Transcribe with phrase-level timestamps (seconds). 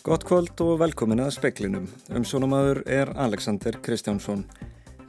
[0.00, 1.84] Gott kvöld og velkomin að speklinum.
[2.16, 4.46] Umsónumadur er Alexander Kristjánsson.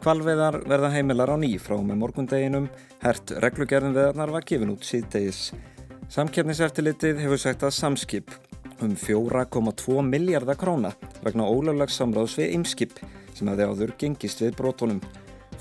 [0.04, 2.68] Kvalveðar verða heimilar á ný frá með morgundeginum.
[3.00, 5.54] Hert reglugerðin veðarnar var gefin út síðdegis.
[6.12, 8.36] Samkjörniseftilitið hefur sagt að samskip
[8.84, 10.92] um 4,2 miljardar króna
[11.24, 13.00] vegna ólöflags samráðs við ymskip
[13.32, 15.00] sem hefði áður gengist við brotunum.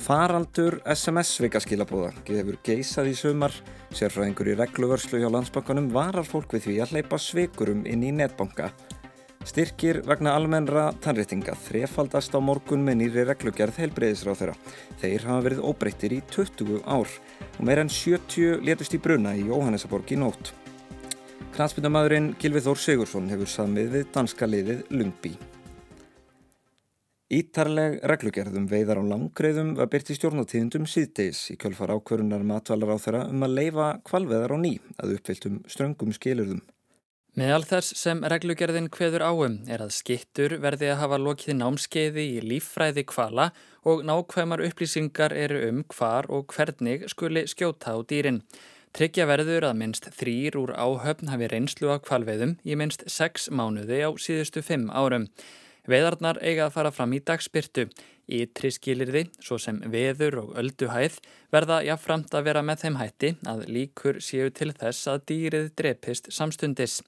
[0.01, 3.55] Faraldur SMS-vikaskilabóða gefur geysað í sumar.
[3.95, 8.73] Sérfræðingur í regluvörslu hjá landsbankanum varar fólk við því að hleypa sveikurum inn í netbanka.
[9.41, 14.57] Styrkir vegna almennra tannréttinga þrefaldast á morgun með nýri reglugerð heilbreyðisráð þeirra.
[15.01, 17.09] Þeir hafa verið óbreyttir í 20 ár
[17.57, 20.53] og meir enn 70 letust í bruna í Jóhannesaborg í nótt.
[21.55, 25.33] Knatsmyndamadurinn Gilvið Þór Sigursson hefur samið við danska liðið Lungby.
[27.31, 32.99] Ítarleg reglugerðum veiðar á langgreðum var byrt í stjórnatíðundum síðdeis í kjölfar ákvörunar matvalar á
[33.01, 36.61] þeirra um að leifa kvalveðar á ný að uppfylltum ströngum skilurðum.
[37.41, 42.43] Meðal þess sem reglugerðin hveður áum er að skittur verði að hafa lokið námskeiði í
[42.45, 43.47] líffræði kvala
[43.89, 48.43] og nákvæmar upplýsingar eru um hvar og hvernig skuli skjóta á dýrin.
[48.93, 54.03] Tryggja verður að minnst þrýr úr áhöfn hafi reynslu af kvalveðum í minnst sex mánuði
[54.05, 55.31] á síðustu fimm árum.
[55.89, 57.89] Veðarnar eiga að fara fram í dagspyrtu.
[58.31, 61.19] Ítri skilirði, svo sem veður og ölduhæð,
[61.51, 66.31] verða jáfnframt að vera með þeim hætti að líkur séu til þess að dýrið drepist
[66.35, 67.01] samstundis.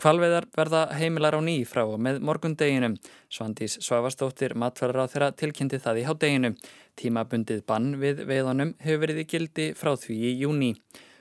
[0.00, 2.94] Kvalveðar verða heimilar á ný frá og með morgundeginum.
[3.28, 6.50] Svandís Svavastóttir matfælar á þeirra tilkynnti það í hádeginu.
[6.96, 10.70] Tímabundið bann við veðanum hefur verið í gildi frá því í júni.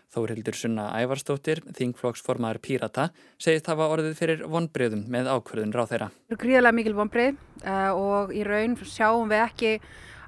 [0.10, 6.08] Þórildur Sunna Ævarstóttir, þingflokksformaður Pírata, segist hafa orðið fyrir vonbreyðum með ákverðun ráð þeirra.
[6.26, 9.76] Það er gríðilega mikil vonbreyð uh, og í raun sjáum við ekki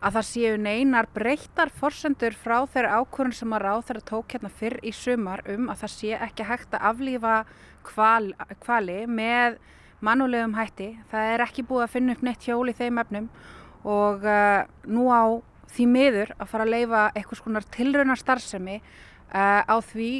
[0.02, 4.54] að það séu neinar breyttar forsendur frá þeirra ákverðun sem að ráð þeirra tók hérna
[4.62, 7.36] fyrr í sumar um að það sé ekki hægt að aflífa
[7.86, 9.58] kval, kvali með
[10.06, 10.94] mannulegum hætti.
[11.10, 13.32] Það er ekki búið að finna upp neitt hjól í þeim efnum
[13.82, 15.42] og uh, nú á
[15.72, 18.82] því miður að fara að leifa eitthvað skonar tilraunar starfsemi
[19.34, 20.12] uh, á því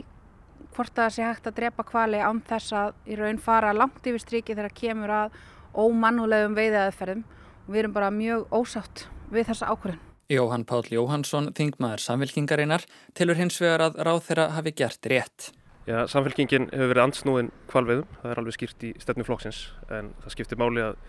[0.72, 4.24] hvort það sé hægt að drepa kvali án þess að í raun fara langt yfir
[4.24, 5.40] stríki þegar kemur að
[5.76, 10.02] ómannulegum veiðaðferðum og við erum bara mjög ósátt við þessa ákvörðun.
[10.32, 12.86] Jóhann Páll Jóhannsson, þingmaður samfélkingarinnar,
[13.18, 15.50] tilur hins vegar að ráð þeirra hafi gert rétt.
[15.90, 20.36] Já, samfélkingin hefur verið ansnúin kvalveðum, það er alveg skýrt í stefnu flokksins en það
[20.36, 21.02] skiptir máli að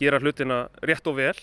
[0.00, 1.38] gera hlutina rétt og vel.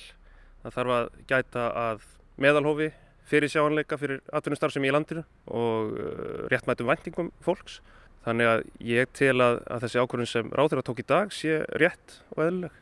[0.63, 2.05] Það þarf að gæta að
[2.43, 2.91] meðalhofi
[3.29, 7.81] fyrir sjáanleika fyrir atvinnustarfsemi í landinu og uh, réttmætum væntingum fólks.
[8.23, 11.59] Þannig að ég tel að, að þessi ákvörðun sem ráður að tók í dag sé
[11.79, 12.79] rétt og eðlileg.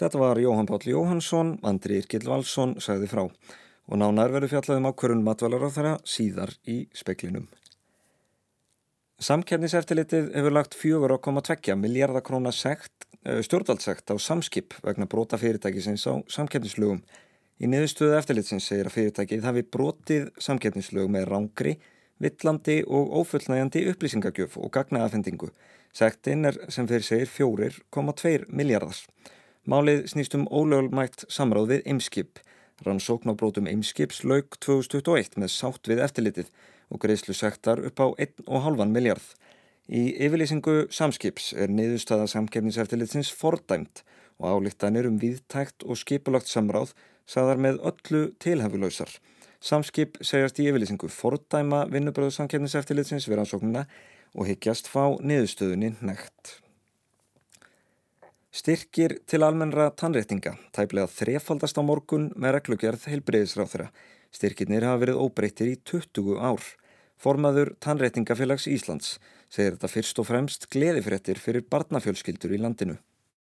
[0.00, 3.24] Þetta var Jóhann Páll Jóhannsson, Andri Irkild Valsson sagði frá
[3.90, 7.48] og nánar verður fjallaðum ákvörðun matvælar á þeirra síðar í speklinum.
[9.20, 17.02] Samkerniseftilitið hefur lagt 4,2 miljardakróna eh, stjórnaldsekt á samskip vegna brota fyrirtækisins á samkernislugum
[17.60, 21.74] Í niðurstöðu eftirlitsins segir að fyrirtækið hafi brotið samkeppnislög með rángri,
[22.20, 25.50] vittlandi og ófullnægjandi upplýsingagjöf og gagnaafhendingu.
[25.92, 28.96] Sektinn er sem þeir segir 4,2 miljardar.
[29.68, 32.40] Málið snýst um ólögulmægt samráð við Eimskip.
[32.86, 36.48] Rannsókn á brotum Eimskips laug 2021 með sátt við eftirlitið
[36.88, 39.26] og greiðslu sektar upp á 1,5 miljard.
[39.84, 44.00] Í yfirlýsingu samskips er niðurstöða samkeppniseftirlitsins fordæmt
[44.40, 46.94] og álíktanir um viðtækt og skipulagt samráð
[47.30, 49.12] sagðar með öllu tilhafulausar.
[49.60, 53.84] Samskip segjast í yfirlýsingu fordæma vinnubröðusamkefniseftilitsins við rannsóknuna
[54.34, 56.56] og higgjast fá niðurstöðunni nekt.
[58.50, 63.90] Styrkir til almennra tannréttinga tæplega þrefaldast á morgun með reglugjörð heilbreyðisráþurra.
[64.34, 66.64] Styrkirnir hafa verið óbreyttir í 20 ár.
[67.20, 69.18] Formaður Tannréttingafélags Íslands
[69.52, 72.96] segir þetta fyrst og fremst gleðifréttir fyrir barnafjölskyldur í landinu.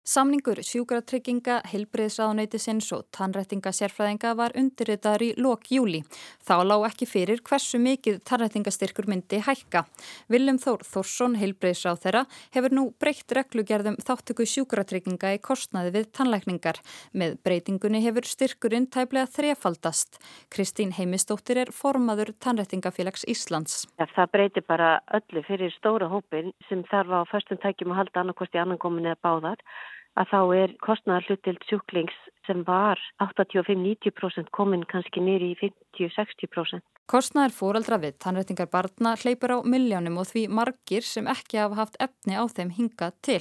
[0.07, 6.05] Samningur sjúkratrygginga, heilbreyðsraðunöytisins og tannrættingasérfræðinga var undirritaður í lok júli.
[6.47, 9.83] Þá lág ekki fyrir hversu mikið tannrættingastyrkur myndi hækka.
[10.31, 12.23] Viljum Þór Þórsson, heilbreyðsráð þeirra,
[12.55, 16.79] hefur nú breytt reglugerðum þáttöku sjúkratrygginga í kostnaði við tannlækningar.
[17.11, 20.23] Með breytingunni hefur styrkurinn tæplega þrefaldast.
[20.55, 23.89] Kristín Heimistóttir er formaður tannrættingafélags Íslands.
[23.99, 28.23] Ja, það breytir bara öllu fyrir stóra hópin sem þarf á fyrstum tækjum að halda
[28.23, 29.67] annarkost í annan komin eða báðar
[30.17, 32.17] að þá er kostnæðar hlutild sjúklings
[32.47, 36.85] sem var 85-90% komin kannski nýri í 50-60%.
[37.07, 41.99] Kostnæðar fóraldra við tannrættingar barna hleypur á miljónum og því margir sem ekki hafa haft
[42.03, 43.39] efni á þeim hinga til.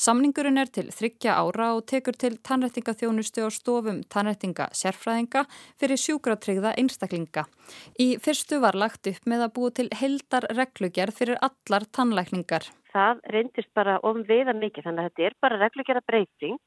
[0.00, 5.44] Samningurinn er til þryggja ára og tekur til tannrættingaþjónustu og stofum tannrættinga sérfræðinga
[5.80, 7.44] fyrir sjúkratrygða einstaklinga.
[8.00, 12.64] Í fyrstu var lagt upp með að búa til heldar reglugerð fyrir allar tannlækningar.
[12.92, 16.58] Það reyndist bara ofn viða mikið þannig að þetta er bara reglugjara breyting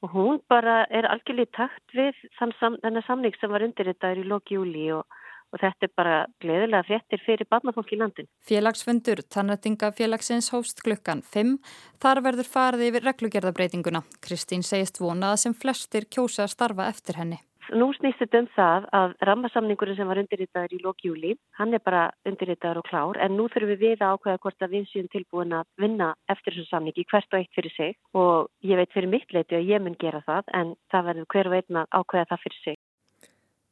[0.00, 4.86] og hún bara er algjörlega takt við þennan samning sem var undirritaður í lóki júli
[4.96, 5.04] og,
[5.52, 8.30] og þetta er bara gleðilega fréttir fyrir barnafólk í landin.
[8.48, 11.58] Félagsfundur Tannrættingafélagsins hófst klukkan 5.
[12.00, 14.04] Þar verður farið yfir reglugjörðabreitinguna.
[14.24, 17.42] Kristín segist vonað sem flestir kjósa að starfa eftir henni.
[17.70, 22.08] Nú snýst þetta um það að rammasamningurinn sem var undirritaður í lókjúli, hann er bara
[22.26, 25.54] undirritaður og klár en nú þurfum við við að ákveða hvort að við séum tilbúin
[25.54, 29.30] að vinna eftir þessum samningi hvert og eitt fyrir sig og ég veit fyrir mitt
[29.36, 32.44] leiti að ég mun gera það en það verður hver og einn að ákveða það
[32.48, 32.80] fyrir sig.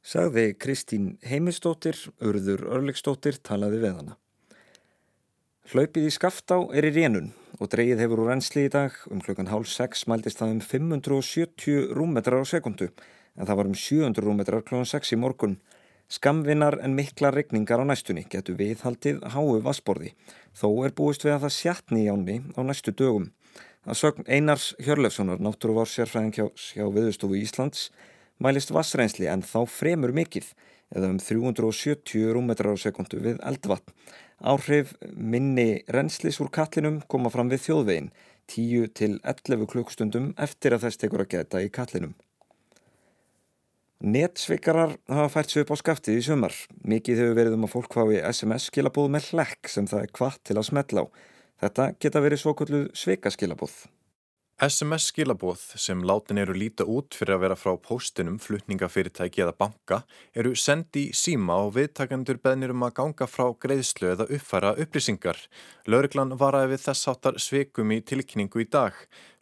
[0.08, 4.18] Sagði Kristín Heimistóttir, Urður Örlegstóttir talaði við hana.
[5.74, 9.50] Hlaupið í Skaftá er í rénun og dreyið hefur úr ennsli í dag um klukkan
[9.50, 12.92] hálf 6 mæltist það um 570 rúmetrar á sekundu
[13.38, 14.82] en það var um 700 rúmetrar kl.
[14.84, 15.56] 6 í morgun.
[16.08, 20.14] Skamvinnar en mikla regningar á næstunni getur viðhaldið háu vassborði.
[20.56, 23.28] Þó er búist við að það sjatni í áni á næstu dögum.
[23.84, 26.46] Það sögn Einars Hjörlefssonar, náttúruvár sérfræðing hjá,
[26.76, 27.90] hjá Viðustofu Íslands,
[28.40, 30.46] mælist vassreynsli en þá fremur mikill,
[30.92, 33.92] eða um 370 rúmetrar á sekundu við eldvatn.
[34.38, 38.12] Áhrif minni reynslis úr kallinum koma fram við þjóðvegin,
[38.48, 42.14] 10 til 11 klukkstundum eftir að þess tekur að geta í kallinum.
[43.98, 46.54] Netsvikarar hafa fært sér upp á skaftið í sumar.
[46.86, 50.42] Mikið hefur verið um að fólk fái SMS skilabóð með hlekk sem það er kvart
[50.46, 51.06] til að smetla á.
[51.58, 53.74] Þetta geta verið svokullu sveikaskilabóð.
[54.58, 59.98] SMS skilabóð sem látin eru líta út fyrir að vera frá postinum, flutningafyrirtæki eða banka
[60.34, 65.42] eru sendi síma og viðtakandur beðnir um að ganga frá greiðslu eða uppfæra upplýsingar.
[65.86, 68.94] Lörglan varaði við þess áttar sveikum í tilkynningu í dag.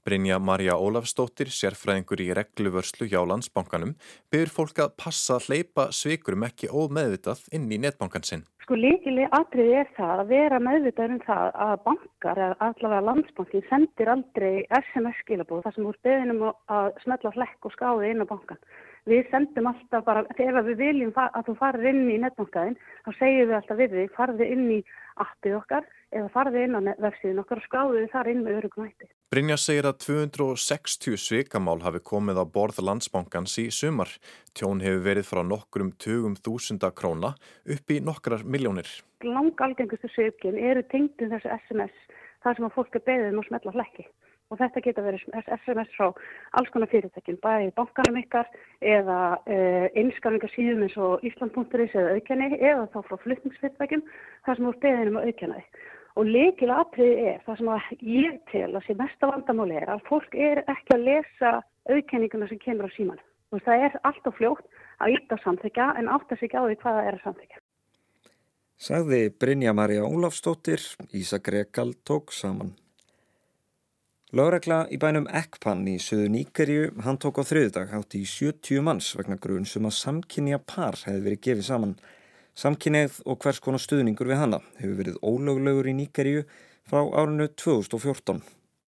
[0.07, 3.97] Brynja Marja Ólafstóttir, sérfræðingur í regluvörslu hjá landsbankanum,
[4.31, 8.45] byrjur fólk að passa að hleypa svikurum ekki ómeðvitað inn í netbankan sinn.
[8.63, 14.13] Sko líkileg atriði er það að vera meðvitað um það að bankar, allavega landsbankin, sendir
[14.15, 18.63] aldrei SMS-skilabóð þar sem úr beðinum að smetla hlekk og skáði inn á bankan.
[19.11, 23.51] Við sendum alltaf bara, þegar við viljum að þú farir inn í netbankaðin, þá segjum
[23.51, 24.81] við alltaf við þig, farði inn í
[25.27, 29.11] appið okkar eða farði inn á vefsíðin okkar og skráði þar inn með örugum hætti.
[29.27, 34.13] Brynja segir að 260 svikamál hafi komið á borð landsbankans í sumar.
[34.55, 37.33] Tjón hefur verið frá nokkrum tugum þúsunda króna
[37.75, 38.87] upp í nokkrar miljónir.
[39.27, 41.97] Langalgengustu svikin eru tengdum þessu SMS
[42.47, 44.07] þar sem að fólk er beðið um að smetla hlekki
[44.55, 45.27] og þetta geta verið
[45.57, 46.07] SMS frá
[46.61, 48.47] alls konar fyrirtækjum, bæði bankanum ykkar
[48.79, 54.07] eða uh, einskalingarsýðum eins og Ísland.is eða auðkenni eða þá frá flytningsfyrirtækjum
[54.47, 55.85] þar sem úr beðinum að auðkenna þig.
[56.17, 60.33] Og leikilega atriði er, það sem ég tel að sé mesta vandamáli er að fólk
[60.33, 61.53] er ekki að lesa
[61.91, 63.21] auðkenninguna sem kemur á síman.
[63.53, 67.05] Það er allt og fljótt að ytta samþykja en átt að segja á því hvaða
[67.05, 67.61] er að samþykja.
[68.77, 70.83] Sagði Brynja Marja Ólafstóttir,
[71.17, 72.75] Ísa Grekal tók saman.
[74.37, 79.13] Láregla í bænum Ekpan í söðu Níkerju hann tók á þriðdag hátt í 70 manns
[79.17, 81.95] vegna grunn sem að samkynja par hefði verið gefið saman.
[82.57, 86.45] Samkynnið og hvers konar stuðningur við hanna hefur verið ólöglegur í Níkerju
[86.89, 88.39] frá árinu 2014.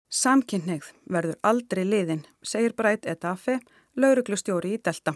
[0.09, 3.57] Samkynnið verður aldrei liðin, segir Brætt Etafe,
[3.99, 5.13] lauruglustjóri í Delta.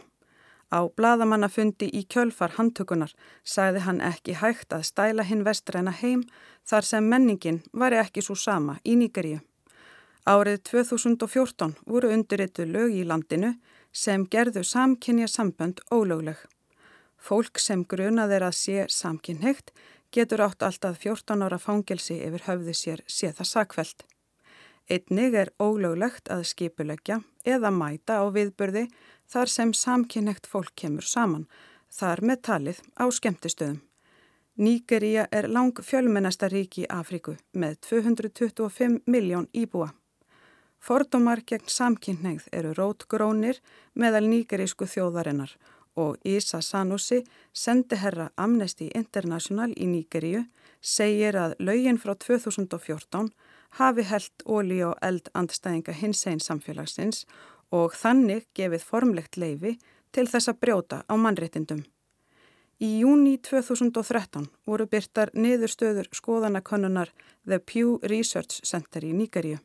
[0.76, 3.14] Á bladamannafundi í kjölfar handtökunar
[3.48, 6.26] sagði hann ekki hægt að stæla hinn vestræna heim
[6.68, 9.40] þar sem menningin var ekki svo sama í Níkerju.
[10.28, 13.54] Árið 2014 voru undirritu lög í landinu
[13.92, 16.36] sem gerðu samkynja sambönd ólögleg.
[17.24, 19.72] Fólk sem grunað er að sé samkynhegt
[20.12, 24.04] getur átt alltaf 14 ára fangelsi yfir höfði sér sé það sakveld.
[24.92, 28.90] Einnig er ólöglegt að skipulegja eða mæta á viðbörði
[29.32, 31.48] þar sem samkynhegt fólk kemur saman,
[31.88, 33.80] þar með talið á skemmtistöðum.
[34.60, 39.94] Nígeria er lang fjölmennasta ríki í Afríku með 225 miljón íbúa.
[40.84, 43.64] Fordómar gegn samkynneigð eru rótgrónir
[43.96, 45.56] meðal nýgerísku þjóðarinnar
[45.96, 47.22] og Isa Sanusi,
[47.54, 50.46] sendiherra Amnesty International í Nýgeríu,
[50.82, 53.32] segir að laugin frá 2014
[53.80, 57.24] hafi held óli og eld andstæðinga hins einn samfélagsins
[57.74, 59.78] og þannig gefið formlegt leifi
[60.14, 61.84] til þess að brjóta á mannréttindum.
[62.84, 67.14] Í júni 2013 voru byrtar niðurstöður skoðanakonnunar
[67.48, 69.62] The Pew Research Center í Nýgeríu.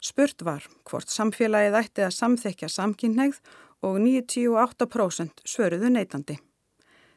[0.00, 3.40] Spurt var hvort samfélagið ætti að samþekja samkynneigð
[3.82, 6.38] og 98% svöruðu neytandi.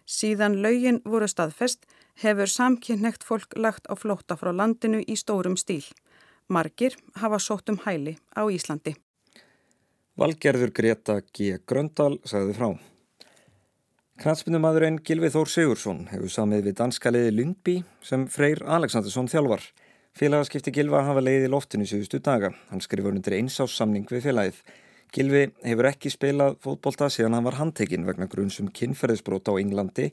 [0.05, 1.85] Síðan laugin voru staðfest
[2.23, 5.85] hefur samkynneigt fólk lagt á flótta frá landinu í stórum stíl.
[6.47, 8.95] Margir hafa sótt um hæli á Íslandi.
[10.19, 11.57] Valgerður Greta G.
[11.65, 12.67] Gröndal sagði frá.
[14.21, 19.63] Knatsmyndumadurinn Gilvið Þór Sigursson hefur samið við danska liði Lundby sem Freyr Aleksandarsson þjálfar.
[20.13, 22.51] Félagaskipti Gilva hafa leiðið í loftinu síðustu daga.
[22.69, 24.59] Hann skrifur undir eins á samning við félagið.
[25.13, 30.07] Gilvi hefur ekki spilað fótbolta síðan hann var handtekinn vegna grunnsum kynferðisbrót á Englandi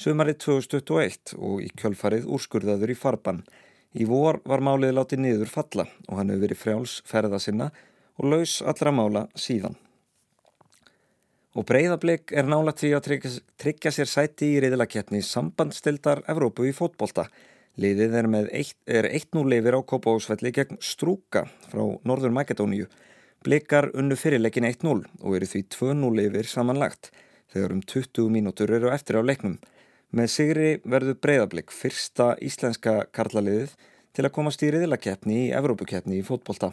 [0.00, 3.42] sömarið 2021 og í kjölfarið úrskurðaður í farban.
[3.92, 7.66] Í vor var málið látið niður falla og hann hefur verið frjáls ferða sinna
[8.16, 9.76] og laus allra mála síðan.
[11.56, 16.72] Og breyðablik er nála því að tryggja, tryggja sér sæti í reyðilakeppni sambandstildar Evrópu í
[16.76, 17.26] fótbolta.
[17.76, 22.88] Liðið er með 1-0 lifir á Kópavósfelli gegn Strúka frá Norður Makedóníu.
[23.46, 27.12] Blikar unnu fyrirleikin 1-0 og eru því 2-0 lifir samanlagt
[27.54, 29.60] þegar um 20 mínútur eru eftir á leiknum.
[30.10, 33.76] Með sigri verður breyðablik fyrsta íslenska karlaliðið
[34.18, 36.72] til að komast í riðilakeppni í Evrópukeppni í fótbolta.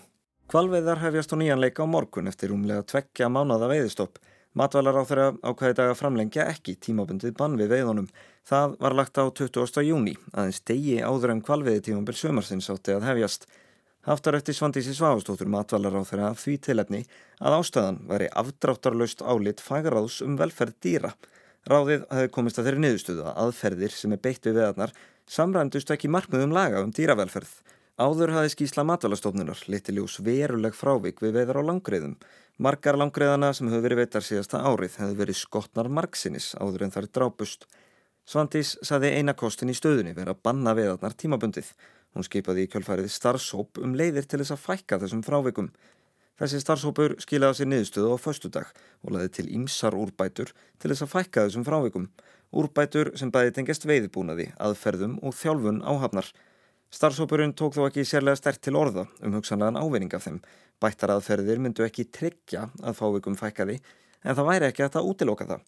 [0.49, 4.17] Kvalveðar hefjast á nýjan leika á morgun eftir umlega tveggja mánuða veiðistopp.
[4.57, 8.09] Matvalar á þeirra ákvæði dag að framlengja ekki tímabundið bann við veiðunum.
[8.49, 9.85] Það var lagt á 20.
[9.85, 13.47] júni, aðeins degi áður en kvalviði tímabill sömarsins átti að hefjast.
[14.03, 17.01] Haftar eftir Svandísi Svávastóttur matvalar á þeirra því tilefni
[17.39, 21.13] að ástöðan væri afdráttarlaust álit fagaráðs um velferð dýra.
[21.69, 26.11] Ráðið hafi komist að þeirri niðurstöðu að aðferðir sem er beitt við veðarnar samrændust ekki
[26.11, 27.53] markmiðum laga um dýravelferð.
[27.95, 32.17] Áður hafi skísla matvalastofnunar litiljós veruleg frávik við veðar á langriðum
[32.61, 37.07] Margar langriðana sem hefur verið veitar síðasta árið hefur verið skotnar margsinnis áður en þar
[37.17, 37.65] drápust.
[38.29, 41.71] Svandís saði einakostin í stöðunni verið að banna veðarnar tímabundið.
[42.13, 45.71] Hún skipaði í kjölfærið starfsóp um leiðir til þess að fækka þessum frávikum.
[46.39, 48.71] Þessi starfsópur skilaði sér niðurstöðu á föstudag
[49.03, 52.09] og laði til ímsar úrbætur til þess að fækka þessum frávikum.
[52.53, 56.29] Úrbætur sem bæði tengist veiðbúnaði, aðferðum og þjálfun áhafnar.
[56.93, 60.43] Starfsópurinn tók þó ekki sérlega stert til orða um hugsanlegan ávinning af þeim
[60.83, 63.77] Bættar aðferðir myndu ekki tryggja að fávikum fækkaði
[64.23, 65.61] en það væri ekki að það útiloka það.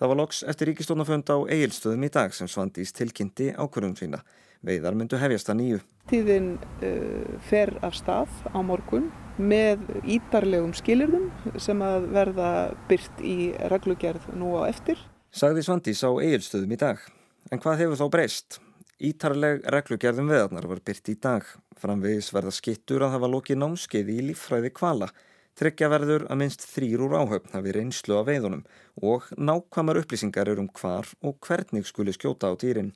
[0.00, 4.22] Það var loks eftir ríkistónafönd á eigilstöðum í dag sem Svandís tilkynnti ákvörðum sína.
[4.66, 5.80] Veiðar myndu hefjast að nýju.
[6.10, 6.48] Tíðin
[6.84, 9.08] uh, fer af stað á morgun
[9.40, 12.50] með ídarlegum skilirðum sem að verða
[12.90, 15.00] byrt í reglugerð nú á eftir.
[15.32, 17.00] Sagði Svandís á eigilstöðum í dag.
[17.48, 18.60] En hvað hefur þá breyst?
[19.00, 21.46] Ítarleg reglugerðum veðarnar var byrt í dag.
[21.80, 25.08] Framvegis verða skittur að hafa lokið námskeiði í líffræði kvala.
[25.56, 28.66] Tryggja verður að minnst þrýr úr áhöfn hafi reynslu af veiðunum
[29.00, 32.92] og nákvæmar upplýsingar er um hvar og hvernig skuli skjóta á dýrin.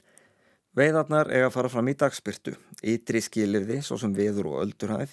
[0.74, 2.56] Veiðarnar eiga að fara fram í dagspyrtu.
[2.82, 5.12] Ytri skilirði, svo sem veður og öldurhæð,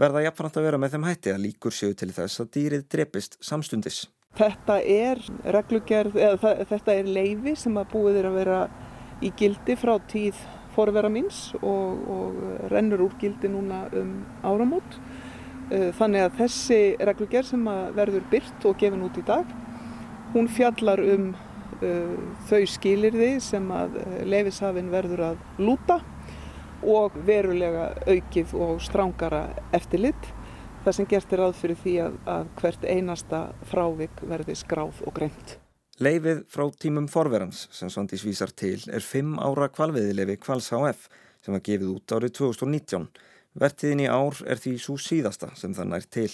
[0.00, 3.36] verða jafnframt að vera með þeim hætti að líkur séu til þess að dýrið drepist
[3.44, 4.06] samstundis.
[4.34, 8.58] Þetta er reglugerð, eða þetta er leifi sem að búið er að vera
[9.22, 10.40] í gildi frá tíð
[10.74, 12.40] forvera míns og, og
[12.72, 14.98] rennur úr gildi núna um áramót.
[15.68, 16.80] Eh, þannig að þessi
[17.12, 19.52] reglugjör sem verður byrt og gefin út í dag,
[20.32, 21.34] hún fjallar um
[22.48, 26.00] þau skilirði sem að eh, leifishafinn verður að lúta
[26.84, 30.30] og verulega aukið og strángara eftirlit.
[30.84, 35.58] Það sem gert er aðfyrir því að, að hvert einasta frávik verði skráð og greint.
[36.02, 41.06] Leifið frá tímum forverans sem Svandís vísar til er 5 ára kvalviðilefi Kvals HF
[41.44, 43.06] sem var gefið út árið 2019.
[43.62, 46.30] Vertiðin í ár er því svo síðasta sem það nær til.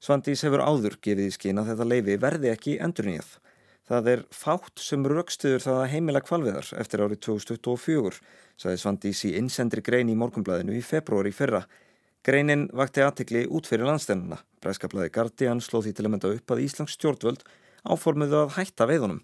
[0.00, 3.36] Svandís hefur áður gefið í skina þetta leifi verði ekki endur nýjað.
[3.86, 8.16] Það er fátt sem raukstuður það að heimila kvalviðar eftir árið 2024,
[8.58, 11.62] saði Svandís í innsendri grein í morgumblæðinu í februari fyrra.
[12.26, 14.40] Greinin vakti aðtikli út fyrir landstennuna.
[14.58, 17.46] Bræskablaði Guardian slóð því til að mynda upp að Íslands stjórnvöld
[17.86, 19.22] áformuðu að hætta veiðunum.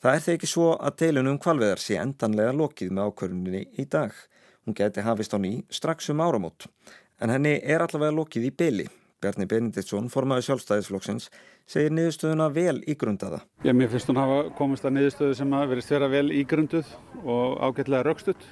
[0.00, 4.14] Það er þegar ekki svo að deilunum kvalveðar sé endanlega lokið með ákvörðuninni í dag.
[4.62, 6.70] Hún geti hafist á ný strax um áramót.
[7.18, 8.86] En henni er allavega lokið í byli.
[9.20, 11.28] Bjarni Benediktsson, formaði sjálfstæðisflokksins,
[11.68, 13.42] segir niðurstöðuna vel ígrundaða.
[13.66, 17.60] Já, mér finnst hún hafa komist að niðurstöðu sem að verist vera vel ígrunduð og
[17.60, 18.48] ágætlega raukstuð.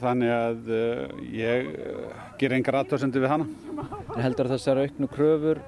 [0.00, 0.72] Þannig að
[1.36, 1.68] ég
[2.40, 3.46] ger engar aðtöðsendu við hana.
[4.18, 5.60] Heldur þessar auknu kröfur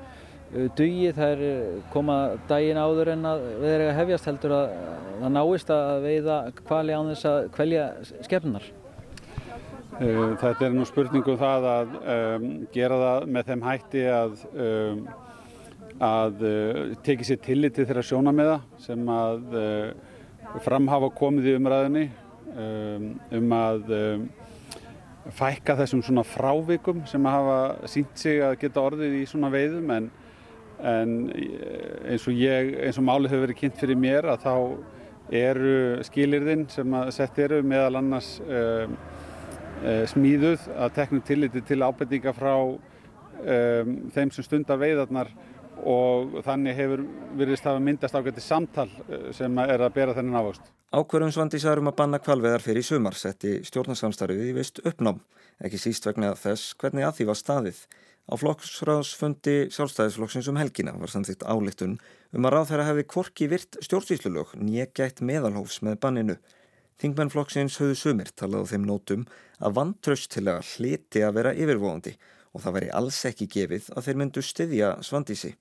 [0.52, 2.16] dugi það er koma
[2.48, 4.74] daginn áður en að við erum að hefjast heldur að
[5.22, 7.86] það náist að veiða hvali án þess að kvelja
[8.26, 8.66] skefnunar.
[9.92, 15.02] Uh, þetta er nú spurningum það að um, gera það með þeim hætti að, um,
[16.02, 22.06] að uh, teki sér tillit til þeirra sjónameða sem að uh, framhafa komið í umræðinni
[22.56, 23.06] um,
[23.36, 23.92] um að
[25.38, 29.92] fækka þessum svona frávikum sem hafa sínt sig að geta orðið í svona veiðum.
[29.94, 30.10] En
[30.82, 31.12] en
[32.10, 34.54] eins og ég, eins og málið hefur verið kynnt fyrir mér að þá
[35.42, 35.74] eru
[36.06, 38.96] skilirðin sem að sett eru meðal annars um,
[40.12, 45.32] smíðuð að teknu tilliti til ábendinga frá um, þeim sem stundar veiðarnar
[45.88, 47.02] og þannig hefur
[47.38, 48.86] verið stafa myndast ágætti samtal
[49.34, 50.68] sem er að bera þennan ávöxt.
[50.92, 55.22] Ákverðum Svandísar um að banna kvalveðar fyrir sumar setti stjórnarsamstarfið í vist uppnám,
[55.64, 57.78] ekki síst vegna þess hvernig að því var staðið.
[58.30, 61.96] Á flokksráðsfundi sjálfstæðisflokksins um helgina var samþýtt áliktun
[62.36, 66.36] um að ráð þeirra hefði kvorki virt stjórnsýslulög nýjegætt meðalhófs með banninu.
[67.00, 69.24] Þingmennflokksins höfðu sumir talað á þeim nótum
[69.62, 72.16] að vantraust til að hliti að vera yfirvóðandi
[72.52, 75.54] og það veri alls ekki gefið að þeir myndu styðja Svandísi.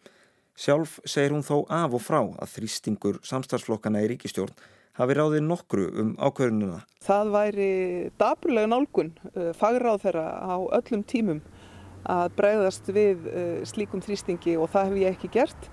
[0.59, 4.53] Sjálf segir hún þó af og frá að þrýstingur samstarfsflokkana í ríkistjórn
[4.99, 6.81] hafi ráðið nokkru um ákverðununa.
[7.01, 7.71] Það væri
[8.19, 11.39] daburlega nálgun uh, fagráð þeirra á öllum tímum
[12.11, 15.71] að bregðast við uh, slíkum þrýstingi og það hef ég ekki gert.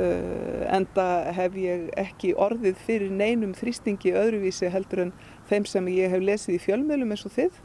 [0.00, 1.04] Uh, enda
[1.36, 5.12] hef ég ekki orðið fyrir neinum þrýstingi öðruvísi heldur en
[5.50, 7.62] þeim sem ég hef lesið í fjölmjölum eins og þið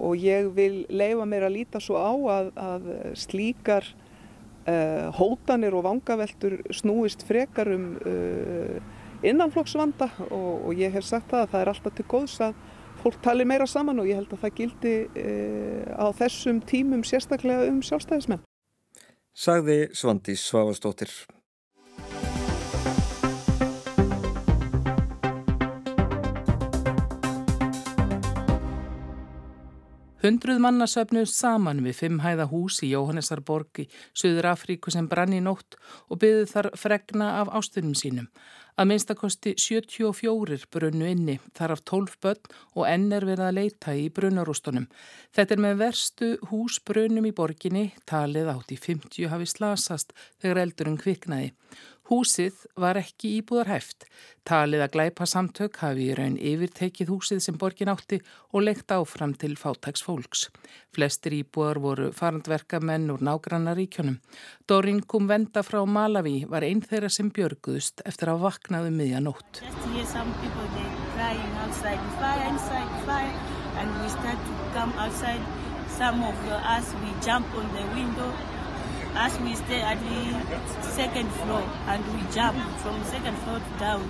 [0.00, 2.86] og ég vil leifa mér að líta svo á að, að
[3.20, 3.84] slíkar
[5.18, 7.90] hótanir og vangaveltur snúist frekar um
[9.26, 12.60] innanflokksvanda og, og ég hef sagt það að það er alltaf til góðs að
[13.00, 15.34] fólk tali meira saman og ég held að það gildi e,
[15.96, 18.42] á þessum tímum sérstaklega um sjálfstæðismenn.
[19.34, 21.10] Sagði Svandís Svavastóttir.
[30.20, 35.32] Hundruð manna söfnuð saman við fimm hæða hús í Jóhannesarborg í Suður Afríku sem brann
[35.32, 35.78] í nótt
[36.12, 38.26] og byggðu þar fregna af ástunum sínum.
[38.80, 42.46] Að minnstakosti 74 brunnu inni, þar af 12 börn
[42.78, 44.86] og enn er verið að leita í brunarústunum.
[45.36, 50.96] Þetta er með verstu húsbrunum í borginni, talið átt í 50 hafi slasast þegar eldurinn
[51.02, 51.50] kviknaði.
[52.10, 54.08] Húsið var ekki íbúðarhæft.
[54.42, 58.18] Talið að glæpa samtök hafi í raun yfirtekið húsið sem borgin átti
[58.50, 60.48] og leikt áfram til fátæks fólks.
[60.90, 64.18] Flestir íbúðar voru farandverkamenn úr nágrannaríkjónum.
[64.66, 69.62] Dorin kom venda frá Malawi var einn þeirra sem björguðust eftir að vaknaðu um miðjanótt.
[76.00, 78.32] Some of us we jump on the window
[79.16, 84.04] As we stay at the second floor and we jump from second floor to down.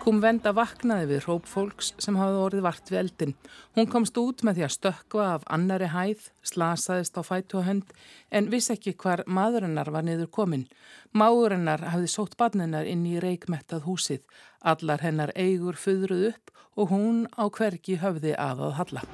[0.00, 3.34] Kom venda vaknaði við hróp fólks sem hafði orðið vart við eldin.
[3.76, 7.92] Hún komst út með því að stökka af annari hæð, slasaðist á fætu og hönd
[8.32, 10.64] en vissi ekki hvar maðurinnar var niður komin.
[11.12, 14.24] Máurinnar hafði sótt barninnar inn í reikmettað húsið.
[14.64, 19.04] Allar hennar eigur föðruð upp og hún á hverki höfði aðað halla.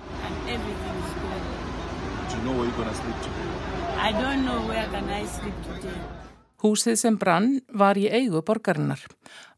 [6.67, 9.01] Húsið sem brann var í eigu borgarinnar.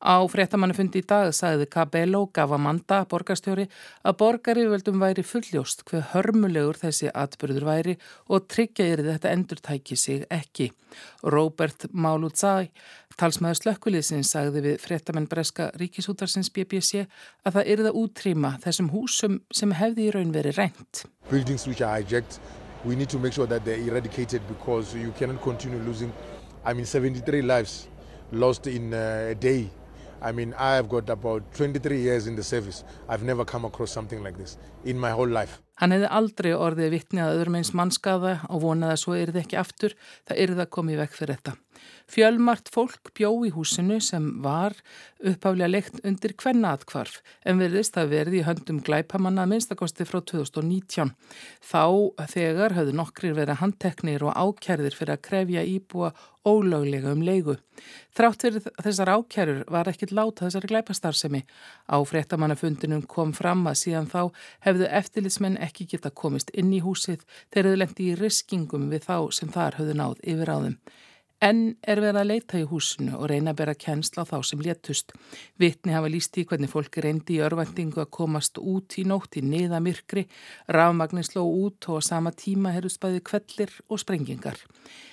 [0.02, 3.68] Á fréttamannufundi í dag sagði Cabello Gavamanda, borgarstjóri,
[4.02, 7.96] að borgarivöldum væri fulljóst hver hörmulegur þessi atbyrður væri
[8.28, 10.70] og tryggjaðir þetta endurtæki sig ekki.
[11.22, 12.70] Robert Mauludzai,
[13.18, 17.06] talsmaður slökkuliðsins, sagði við fréttamenn Breska Ríkisútarsins BBC
[17.46, 21.04] að það yrða útrýma þessum húsum sem hefði í raun verið reynd.
[21.30, 22.40] Buildings which are hijacked
[22.84, 26.12] we need to make sure that they're eradicated because you cannot continue losing,
[26.64, 27.88] I mean, 73 lives
[28.32, 29.70] lost in uh, a day.
[30.20, 32.82] I mean, I have got about 23 years in the service.
[33.08, 35.60] I've never come across something like this in my whole life.
[35.78, 39.44] Hann hefði aldrei orðið vittni að öðrum eins mannskaða og vonaði að svo er þið
[39.44, 39.94] ekki aftur,
[40.26, 41.52] það er það að koma í vekk fyrir þetta.
[42.08, 44.76] Fjölmart fólk bjó í húsinu sem var
[45.18, 51.12] uppáflega leikt undir hvernaatkvarf en verðist að verði í höndum glæpamanna minnstakosti frá 2019.
[51.60, 51.84] Þá
[52.32, 56.12] þegar höfðu nokkrir verið handteknir og ákjærðir fyrir að krefja íbúa
[56.48, 57.56] ólöglega um leigu.
[58.16, 61.42] Þrátt fyrir þessar ákjærur var ekkit láta þessari glæpastarfsemi.
[61.92, 64.22] Á fréttamannafundinum kom fram að síðan þá
[64.66, 69.18] hefðu eftirlitsmenn ekki geta komist inn í húsið þegar þau lendi í riskingum við þá
[69.40, 70.80] sem þar höfðu náð yfir á þeim.
[71.38, 74.62] En er verið að leita í húsinu og reyna að bera kjensla á þá sem
[74.66, 75.12] léttust.
[75.54, 79.44] Vittni hafa líst í hvernig fólk reyndi í örvendingu að komast út í nótt í
[79.46, 80.24] niðamirkri,
[80.74, 84.58] rafmagnir sló út og á sama tíma herru spæði kvellir og sprengingar.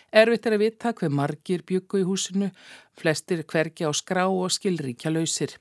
[0.10, 2.50] Erfitt er að vita hver margir byggu í húsinu,
[2.98, 5.54] flestir hvergi á skrá og skilríkja lausir.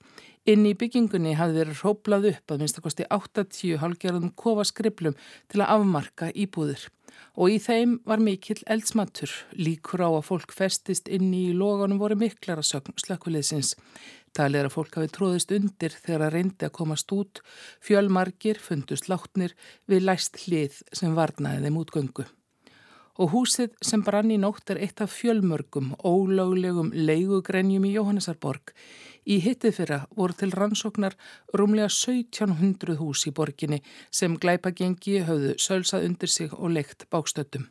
[0.49, 5.17] Inn í byggingunni hafði verið róplað upp að minnstakosti 80 halgerðum kofaskriflum
[5.53, 6.89] til að afmarka íbúðir
[7.35, 9.33] og í þeim var mikill eldsmatur.
[9.59, 13.75] Líkur á að fólk festist inn í loganum voru miklar að sögn slökkuleysins.
[14.35, 17.43] Talið er að fólk hafi tróðist undir þegar að reyndi að komast út.
[17.85, 19.55] Fjölmargir fundust látnir
[19.91, 22.27] við læst hlið sem varnaði þeim útgöngu.
[23.15, 28.73] Og húsið sem brann í nótt er eitt af fjölmörgum ólöglegum leigugrenjum í Jóhannesarborg.
[29.25, 31.15] Í hittið fyrra voru til rannsóknar
[31.57, 33.79] rúmlega 1700 hús í borginni
[34.13, 37.69] sem glæpagengi höfðu sölsað undir sig og leikt bákstöttum.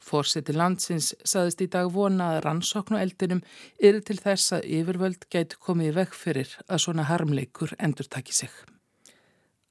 [0.00, 3.42] Fórseti landsins saðist í dag vona að rannsóknu eldinum
[3.82, 8.52] eru til þess að yfirvöld gæti komið veg fyrir að svona harmleikur endur taki sig.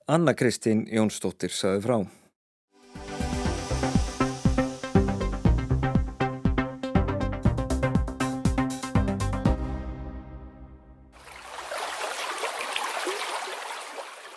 [0.06, 1.98] Anna Kristín Jónsdóttir saði frá.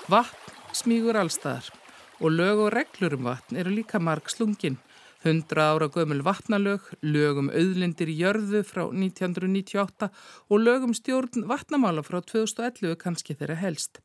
[0.07, 1.67] Vatn smígur allstaðar
[2.23, 4.77] og lög og reglur um vatn eru líka marg slungin.
[5.27, 10.07] 100 ára gömul vatnalög, lögum auðlindir í jörðu frá 1998
[10.47, 13.99] og lögum stjórn vatnamála frá 2011 kannski þeirra helst.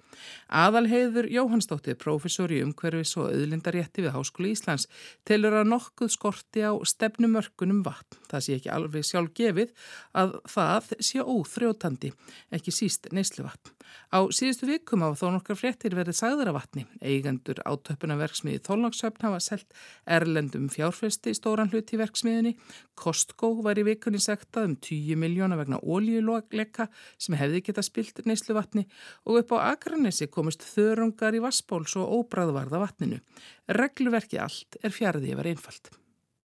[0.50, 4.88] Aðalheiður Jóhannsdóttir, professor í umhverfis og auðlindarétti við Háskóli Íslands,
[5.28, 8.18] telur að nokkuð skorti á stefnumörkunum vatn.
[8.32, 9.76] Það sé ekki alveg sjálf gefið
[10.18, 12.16] að það sé óþrjótandi,
[12.50, 13.78] ekki síst neyslu vatn.
[14.12, 16.86] Á síðustu vikum á þó nokkar fréttir verið sagður af vatni.
[17.04, 19.76] Eigendur átöpunaverksmiði Þólagsöfn hafa selgt
[20.08, 20.68] erlendum
[21.12, 22.56] fjárfesti stóran hlut í verksmiðinni.
[22.96, 28.56] Kostgó var í vikunni sektað um 10 miljóna vegna ólíulokleika sem hefði geta spilt neyslu
[28.56, 28.88] vatni
[29.26, 33.20] og upp á Akranessi komist þörungar í vassbóls og óbræðvarða vatninu.
[33.68, 35.92] Regluverki allt er fjariði yfir einfalt.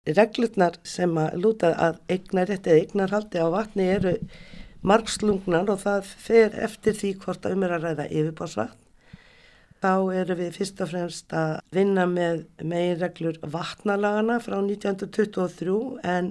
[0.07, 4.16] Reglurnar sem að lúta að eignar eða eignarhaldi á vatni eru
[4.85, 8.84] margslungnar og það fer eftir því hvort að umir að ræða yfirbásvatn.
[9.85, 15.75] Þá eru við fyrst og fremst að vinna með meginreglur vatnalagana frá 1923
[16.09, 16.31] en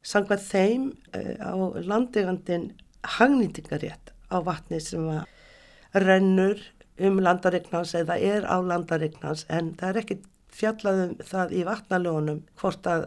[0.00, 1.52] sangvað þeim eh, á
[1.84, 2.70] landegandin
[3.18, 5.10] hagnýtingarétt á vatni sem
[5.92, 6.62] rennur
[7.04, 10.18] um landaregnans eða er á landaregnans en það er ekki
[10.56, 13.06] fjallaðum það í vatnalögunum hvort að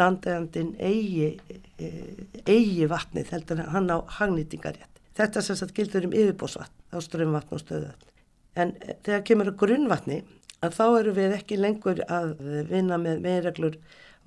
[0.00, 1.28] landegandin eigi,
[1.76, 5.04] eh, eigi vatnið heldur hann á hagnýtingarétt.
[5.12, 8.13] Þetta sem sagt gildur um yfirbósvatn á strömmvatn og stöðuvatn.
[8.54, 10.20] En eh, þegar kemur að grunnvatni
[10.64, 12.36] að þá eru við ekki lengur að
[12.70, 13.76] vinna með meðreglur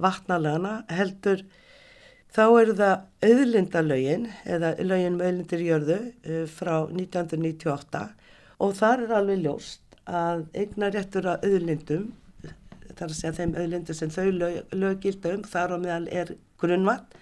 [0.01, 1.41] vatnalagana heldur
[2.35, 8.05] þá eru það auðlindalögin eða lögin með auðlindir jörðu eh, frá 1998
[8.63, 12.07] og þar er alveg ljóst að eignar réttur að auðlindum
[12.97, 17.15] þar að segja þeim auðlindu sem þau lög, lögildu um, þar á meðal er grunnvatt,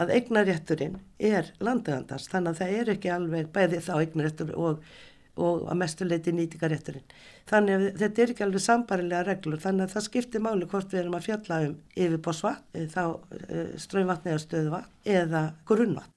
[0.00, 4.84] að eignarétturinn er landegandars, þannig að það er ekki alveg bæði þá eignaréttur og,
[5.36, 7.16] og að mestuleiti nýtingarétturinn.
[7.50, 11.02] Þannig að þetta er ekki alveg sambarilega reglur, þannig að það skiptir máli hvort við
[11.02, 13.04] erum að fjalla um yfirbósvatn, eh, þá
[13.48, 16.16] eh, ströymvatn eða stöðvatn eða grunnvatn.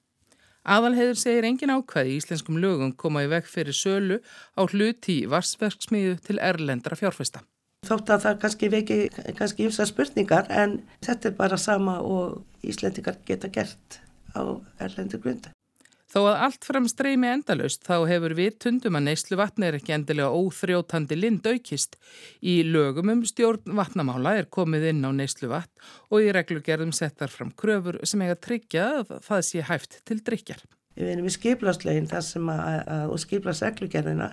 [0.63, 4.21] Aðalheður segir engin ákvæði í íslenskum lögum koma í veg fyrir sölu
[4.56, 7.43] á hluti í varsverksmiðu til erlendra fjárfesta.
[7.84, 8.97] Þótt að það kannski veki
[9.36, 13.99] kannski ymsa spurningar en þetta er bara sama og Íslendingar geta gert
[14.32, 14.41] á
[14.80, 15.52] erlendur grundu.
[16.13, 19.95] Þó að allt fram streymi endalust þá hefur við tundum að neyslu vatni er ekki
[19.95, 21.97] endilega óþrjótandi lind aukist.
[22.45, 27.34] Í lögum um stjórn vatnamála er komið inn á neyslu vatn og í reglugerðum settar
[27.34, 30.62] fram kröfur sem eiga að tryggja að það sé hæft til drikjar.
[30.93, 32.62] Við erum í skiplarslegin þar sem að,
[32.93, 34.30] að og skiplarsreglugerðina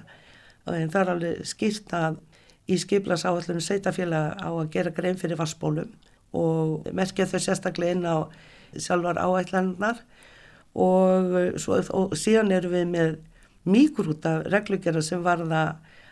[0.66, 2.20] og það er alveg skýrt að
[2.68, 5.96] í skiplasáallunum sveitafélag á að gera grein fyrir vassbólum
[6.36, 8.28] og merkja þau sérstaklega inn á
[8.76, 10.04] sjálfar áætlanar
[10.74, 13.14] og, svo, og síðan eru við með
[13.68, 15.64] mikrúta reglugjara sem varða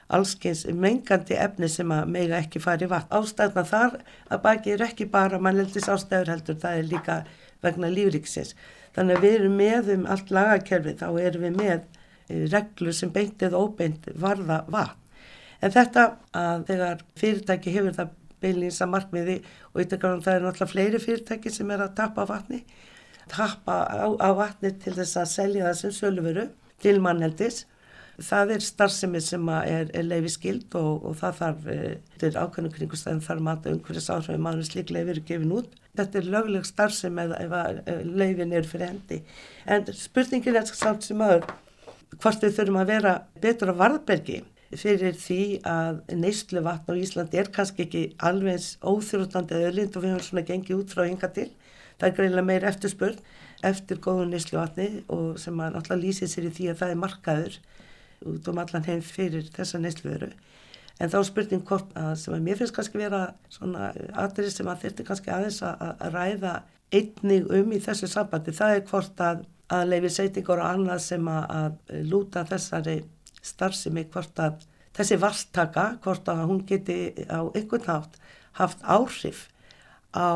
[0.08, 3.12] allskeins mengandi efni sem að meiga ekki fari vatn.
[3.12, 3.98] Ástæðna þar
[4.32, 7.18] að baki er ekki bara mannleldis ástæður heldur, það er líka
[7.64, 8.54] vegna lífriksins.
[8.96, 13.12] Þannig að við erum með um allt lagakerfi, þá erum við með eh, reglur sem
[13.12, 15.04] beint eða óbeint varða vatn.
[15.58, 16.04] En þetta
[16.38, 19.36] að þegar fyrirtæki hefur það beilins að markmiði
[19.72, 22.60] og yttergráðum það er náttúrulega fleiri fyrirtæki sem er að tappa vatni,
[23.30, 26.46] tappa á, á vatni til þess að selja það sem sölveru
[26.82, 27.64] til manneldis.
[28.18, 32.74] Það er starfsemi sem er, er leifi skild og, og það þarf, þetta er ákveðnum
[32.74, 35.76] kringustæðin þarf maður umhverjus áhrifin maður slik leifir gefin út.
[35.98, 39.20] Þetta er lögleg starfsemi ef, ef leifin er fyrir hendi.
[39.70, 41.46] En spurningin er samt sem aður
[42.16, 44.42] hvort við þurfum að vera betur á varðbergi
[44.76, 50.04] fyrir því að neyslu vatn á Íslandi er kannski ekki alveg óþjóðlandi eða öðlind og
[50.04, 51.48] við höfum svona gengið út frá hinga til.
[51.98, 53.20] Það er greiðilega meir eftirspurn
[53.66, 57.00] eftir góðu neyslu vatni og sem að náttúrulega lýsið sér í því að það er
[57.02, 57.58] markaður
[58.32, 60.30] út um allan heim fyrir þessa neyslu veru.
[60.98, 63.20] En þá spurning hvort að sem að mér finnst kannski vera
[63.54, 66.54] svona aðrið sem að þetta kannski aðeins að, að ræða
[66.98, 68.54] einnig um í þessu sambandi.
[68.54, 72.96] Það er hvort að, að leifi seitingar og annað sem að, að lúta þessari
[73.42, 74.66] starfsemi hvort að
[74.98, 76.98] þessi vastaka, hvort að hún geti
[77.30, 78.18] á einhvern nátt
[78.58, 79.46] haft áhrif
[80.18, 80.34] á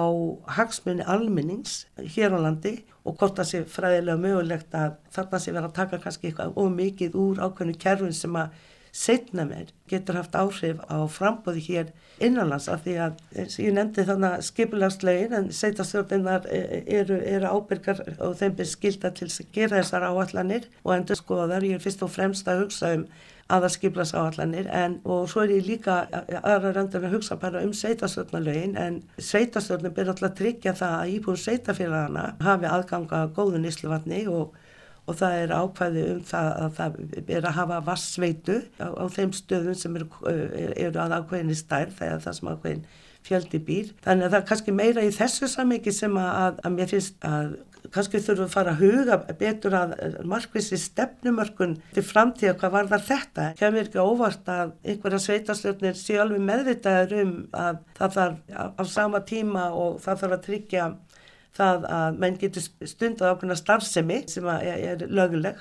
[0.56, 5.70] hagsmunni almennings hér á landi og hvort það sé fræðilega mögulegt að þarna sé vera
[5.70, 8.54] að taka kannski eitthvað ómikið úr ákveðinu kerfin sem að
[8.92, 11.92] setna mér getur haft áhrif á frambóði hér
[12.22, 13.22] innanlands af því að
[13.64, 19.10] ég nefndi þannig að skipulagslegin en setastjórninnar e, eru, eru ábyrgar og þeim er skilda
[19.16, 22.92] til að gera þessar áallanir og endur skoðar ég er fyrst og fremst að hugsa
[22.98, 23.06] um
[23.52, 25.98] aðarskiplas áallanir en og svo er ég líka
[26.40, 31.40] aðra röndan að hugsa bara um sveitastjórnarlögin en sveitastjórnum ber alltaf tryggja það að íbúin
[31.42, 34.56] sveitafélagana hafi aðganga góðu nýsluvatni og,
[35.06, 36.98] og það er ákvæði um það að það
[37.36, 42.26] er að hafa vassveitu á, á þeim stöðum sem eru, eru að ákvæðinni stærð þegar
[42.26, 42.86] það sem ákvæðin
[43.22, 43.92] fjöldi býr.
[44.02, 47.52] Þannig að það er kannski meira í þessu samviki sem að, að mér finnst að
[47.92, 49.94] kannski þurfum að fara að huga betur að
[50.28, 56.16] markvissi stefnumörkun til framtíða hvað var það þetta kemur ekki óvart að einhverja sveitarstjórnir sé
[56.22, 60.88] alveg meðvitaður um að það þarf á sama tíma og það þarf að tryggja
[61.52, 65.60] það að menn getur stundað ákveðna starfsemi sem er löguleg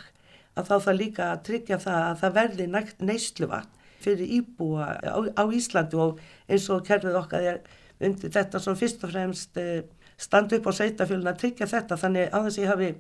[0.56, 2.68] að þá það líka að tryggja það að það verði
[3.12, 7.60] neysluvat fyrir íbúa á, á Íslandi og eins og kerfið okkar er
[8.02, 9.84] undir þetta sem fyrst og fremst eh,
[10.22, 12.92] standa upp á sveitafjöluna að tryggja þetta þannig að þess að ég hafi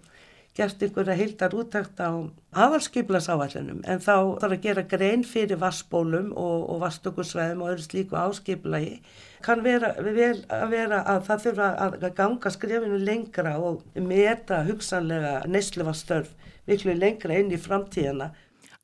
[0.57, 2.11] gert einhverja heildar úttækt á
[2.59, 8.17] aðalskiplasáallunum en þá þarf að gera grein fyrir vassbólum og, og vastökursvæðum og öðru slíku
[8.19, 8.97] áskiplagi
[9.45, 15.37] kann vera vel að vera að það þurfa að ganga skrefinu lengra og meta hugsanlega
[15.47, 16.35] nesluvastörf
[16.67, 18.33] miklu lengra inn í framtíðana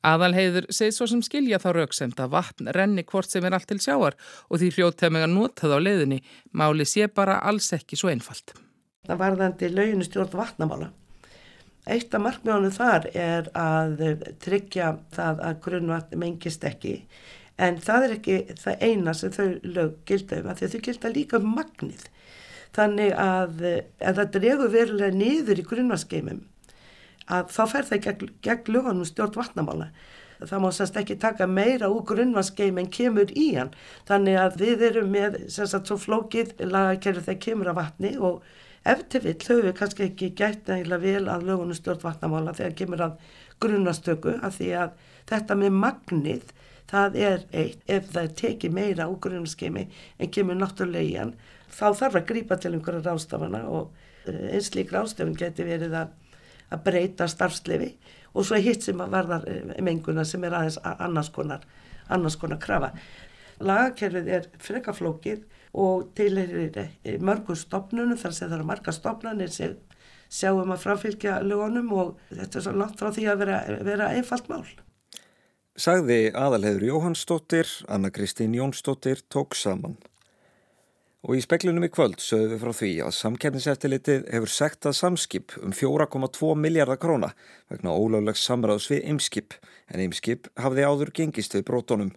[0.05, 3.79] Aðalheiður segir svo sem skilja þá rauksemt að vatn renni hvort sem er allt til
[3.81, 6.19] sjáar og því hljóttið með að nota það á leiðinni.
[6.53, 8.53] Máli sé bara alls ekki svo einfalt.
[9.07, 10.91] Það varðandi lauginu stjórn vatnamála.
[11.87, 14.01] Eitt af markmjónum þar er að
[14.43, 16.97] tryggja það að grunnvatn mengist ekki
[17.57, 21.39] en það er ekki það eina sem þau lög gilda um að þau gilda líka
[21.39, 22.03] um magnið.
[22.75, 23.63] Þannig að,
[24.03, 26.43] að það dregur verulega niður í grunnvatsgeimum
[27.27, 29.89] að þá fer það gegn, gegn lögunum stjórn vatnamála.
[30.37, 33.71] Það má sérst ekki taka meira úr grunnvarsgeim en kemur í hann.
[34.09, 38.45] Þannig að við erum með sérst svo flókið lagakerfi þegar kemur að vatni og
[38.87, 42.77] ef til vill höfum við kannski ekki gætt nægilega vel að lögunum stjórn vatnamála þegar
[42.83, 43.17] kemur að
[43.63, 44.95] grunnvastöku af því að
[45.31, 46.55] þetta með magnið
[46.87, 47.81] það er eitt.
[47.89, 49.87] Ef það tekir meira úr grunnvarsgeimi
[50.19, 51.33] en kemur náttúrulega í hann
[51.73, 53.91] þá þarf að grípa til einhverja rástafana og
[54.27, 56.15] eh, eins lík rástafin geti verið að
[56.73, 57.93] að breyta starfslefi
[58.33, 61.63] og svo hitt sem að varðar eh, menguna sem er aðeins annars konar,
[62.13, 62.91] annars konar krafa.
[63.63, 65.45] Lagakerfið er frekaflókið
[65.77, 66.51] og til er
[66.83, 69.77] eh, mörgum stopnunum þar sem það eru marga stopnarnir sem
[70.29, 74.51] sjáum að framfylgja lögunum og þetta er svo langt frá því að vera, vera einfalt
[74.51, 74.65] mál.
[75.77, 79.97] Sagði aðalheður Jóhannsdóttir, Anna Kristín Jónsdóttir tók saman.
[81.27, 85.57] Og í speklunum í kvöld sögum við frá því að samkerniseftilitið hefur sekt að samskip
[85.59, 87.33] um 4,2 miljardar króna
[87.67, 89.57] vegna ólöglegs samráðs við ymskip
[89.91, 92.13] en ymskip hafði áður gengist við brótonum.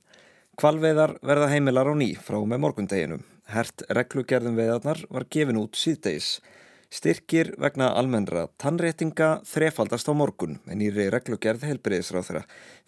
[0.63, 3.25] Kvalveðar verða heimilar á ný frá með morgundeginum.
[3.51, 6.37] Hert reglugerðum veðarnar var gefin út síðdeis.
[6.91, 12.45] Styrkir vegna almennra tannréttinga þrefaldast á morgun en í reglugerð helbriðisráð þeirra.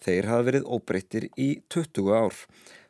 [0.07, 2.39] Þeir hafa verið óbreyttir í 20 ár.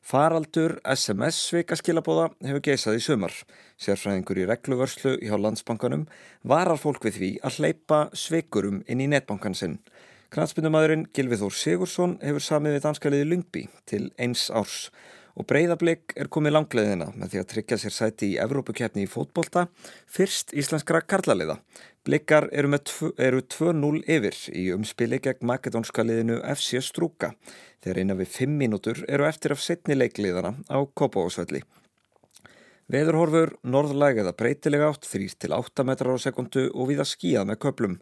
[0.04, 3.36] Faraldur SMS sveikaskilabóða hefur geisað í sumar.
[3.80, 6.04] Sérfræðingur í regluvörslu hjá landsbankanum
[6.44, 9.78] varar fólk við því að hleypa sveikurum inn í netbankan sinn.
[10.36, 14.90] Knatsbyndumadurinn Gilvið Þór Sigursson hefur samið við danskaliði Lungby til eins árs
[15.34, 19.66] og breyðarbleik er komið langleðina með því að tryggja sér sæti í Evrópukefni í fótbolta
[20.06, 21.58] fyrst íslenskra karlaliða.
[22.06, 27.32] Bleikar eru 2-0 yfir í umspili gegn makedónska liðinu FC Strúka
[27.84, 31.64] þegar eina við 5 mínútur eru eftir af setni leikliðana á Kópavósvelli.
[32.92, 37.98] Veðurhorfur norðlæg eða breytilega átt 3-8 metrar á sekundu og viða skíða með köplum.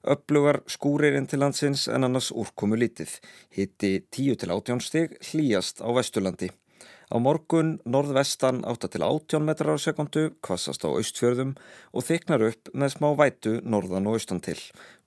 [0.00, 3.18] Upplugar skúririnn til landsins en annars úrkomu lítið.
[3.52, 6.48] Hitti 10-18 stig hlýjast á Vesturlandi.
[7.10, 11.56] Á morgun norðvestan 8-18 metrar á sekundu, kvassast á austfjörðum
[11.90, 14.58] og þyknar upp með smá vætu norðan og austan til.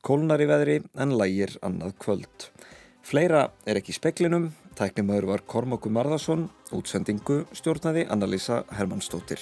[0.04, 2.50] Kólnar í veðri en lægir annað kvöld.
[3.04, 9.40] Fleira er ekki í speklinum, tæknumöður var Kormáku Marðarsson, útsendingu stjórnaði Anna-Lísa Hermannsdóttir.